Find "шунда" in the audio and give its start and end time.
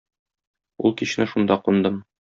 1.35-1.63